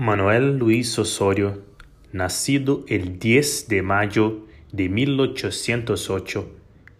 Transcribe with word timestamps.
Manuel 0.00 0.56
Luis 0.56 0.98
Osorio, 0.98 1.62
nacido 2.10 2.86
el 2.88 3.18
10 3.18 3.68
de 3.68 3.82
mayo 3.82 4.46
de 4.72 4.88
1808, 4.88 6.50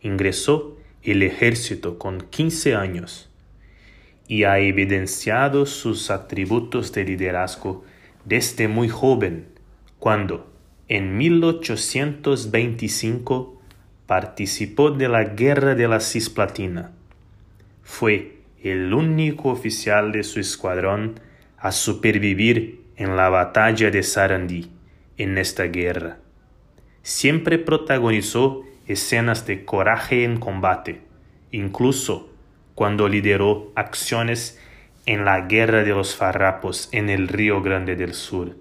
ingresó 0.03 0.77
el 1.03 1.23
ejército 1.23 1.99
con 1.99 2.21
15 2.21 2.75
años 2.75 3.31
y 4.29 4.45
ha 4.45 4.59
evidenciado 4.59 5.65
sus 5.65 6.11
atributos 6.11 6.93
de 6.93 7.05
liderazgo 7.05 7.87
desde 8.27 8.69
muy 8.69 8.91
joven, 8.91 9.47
cuando 9.99 10.53
en 10.87 11.17
1825 11.17 13.63
participó 14.05 14.91
de 14.91 15.09
la 15.09 15.25
Guerra 15.25 15.75
de 15.75 15.89
la 15.89 16.01
Cisplatina. 16.01 16.93
Fue 17.83 18.41
el 18.63 18.93
único 18.93 19.49
oficial 19.49 20.13
de 20.13 20.23
su 20.23 20.39
escuadrón 20.39 21.19
a 21.57 21.73
supervivir 21.73 22.80
en 23.01 23.17
la 23.17 23.31
batalla 23.31 23.91
de 23.91 24.03
Sarandí 24.03 24.71
en 25.17 25.39
esta 25.39 25.65
guerra. 25.65 26.19
Siempre 27.03 27.59
protagonizó 27.59 28.63
escenas 28.87 29.47
de 29.47 29.65
coraje 29.65 30.23
en 30.23 30.39
combate, 30.39 31.01
incluso 31.51 32.29
cuando 32.75 33.09
lideró 33.09 33.73
acciones 33.75 34.61
en 35.07 35.25
la 35.25 35.41
Guerra 35.41 35.83
de 35.83 35.95
los 35.95 36.15
Farrapos 36.15 36.91
en 36.93 37.09
el 37.09 37.29
Río 37.29 37.63
Grande 37.63 37.97
del 37.97 38.13
Sur. 38.13 38.55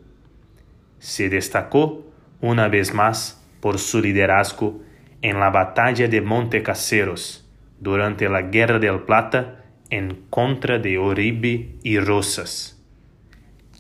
Se 1.00 1.28
destacó 1.28 2.06
una 2.40 2.70
vez 2.70 2.94
más 2.94 3.46
por 3.60 3.78
su 3.78 4.00
liderazgo 4.00 4.80
en 5.22 5.42
la 5.42 5.50
batalla 5.50 6.08
de 6.08 6.22
Montecaseros 6.22 7.46
durante 7.82 8.30
la 8.30 8.44
Guerra 8.44 8.80
del 8.80 9.02
Plata 9.02 9.66
en 9.90 10.24
contra 10.30 10.80
de 10.80 10.98
Oribe 10.98 11.76
y 11.84 12.00
Rosas. 12.00 12.78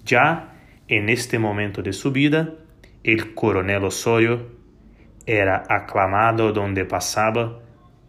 Ya 0.09 0.55
en 0.87 1.07
este 1.09 1.37
momento 1.37 1.83
de 1.83 1.93
su 1.93 2.11
vida, 2.11 2.55
el 3.03 3.35
coronel 3.35 3.83
Osorio 3.83 4.47
era 5.27 5.63
aclamado 5.69 6.51
donde 6.51 6.83
pasaba 6.83 7.59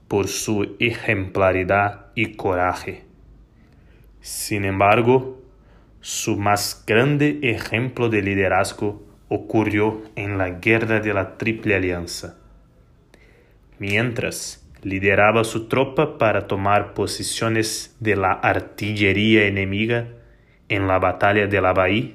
por 0.08 0.26
su 0.28 0.76
ejemplaridad 0.78 2.06
y 2.14 2.36
coraje. 2.36 3.04
Sin 4.22 4.64
embargo, 4.64 5.42
su 6.00 6.38
más 6.38 6.84
grande 6.86 7.38
ejemplo 7.42 8.08
de 8.08 8.22
liderazgo 8.22 9.06
ocurrió 9.28 10.02
en 10.16 10.38
la 10.38 10.48
guerra 10.48 11.00
de 11.00 11.12
la 11.12 11.36
Triple 11.36 11.74
Alianza. 11.74 12.38
Mientras 13.78 14.66
lideraba 14.82 15.44
su 15.44 15.68
tropa 15.68 16.16
para 16.16 16.46
tomar 16.46 16.94
posiciones 16.94 17.94
de 18.00 18.16
la 18.16 18.32
artillería 18.32 19.46
enemiga, 19.46 20.08
en 20.70 20.86
la 20.86 21.00
batalla 21.00 21.48
de 21.48 21.60
la 21.60 21.72
Bahía, 21.72 22.12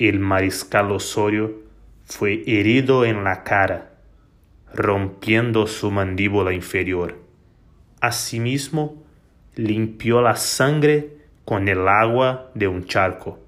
el 0.00 0.18
mariscal 0.18 0.90
Osorio 0.90 1.62
fue 2.04 2.42
herido 2.46 3.04
en 3.04 3.22
la 3.22 3.44
cara, 3.44 3.92
rompiendo 4.74 5.68
su 5.68 5.92
mandíbula 5.92 6.52
inferior. 6.52 7.16
Asimismo, 8.00 9.00
limpió 9.54 10.20
la 10.20 10.34
sangre 10.34 11.16
con 11.44 11.68
el 11.68 11.86
agua 11.86 12.50
de 12.54 12.66
un 12.66 12.86
charco, 12.86 13.38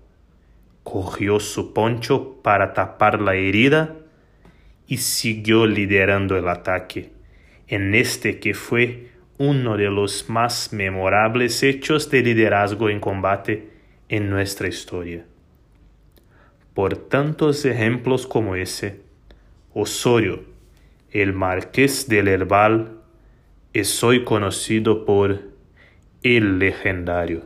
cogió 0.85 1.41
su 1.41 1.75
poncho 1.75 2.41
para 2.43 2.73
tapar 2.73 3.21
la 3.21 3.35
herida 3.35 3.97
y 4.87 4.99
siguió 4.99 5.67
liderando 5.67 6.39
el 6.39 6.49
ataque, 6.49 7.11
en 7.67 7.97
este 7.97 8.39
que 8.39 8.55
fue 8.55 9.11
uno 9.37 9.77
de 9.77 9.91
los 9.91 10.31
más 10.31 10.73
memorables 10.73 11.65
hechos 11.65 12.09
de 12.09 12.23
liderazgo 12.23 12.89
en 12.89 13.01
combate 13.01 13.80
en 14.11 14.29
nuestra 14.29 14.69
historia. 14.69 15.25
Por 16.75 16.97
tantos 16.97 17.65
ejemplos 17.65 18.27
como 18.27 18.57
ese, 18.57 19.01
Osorio, 19.73 20.43
el 21.13 21.33
marqués 21.33 22.09
del 22.09 22.27
Herbal, 22.27 22.99
es 23.73 24.03
hoy 24.03 24.25
conocido 24.25 25.05
por 25.05 25.41
el 26.25 26.59
legendario. 26.59 27.45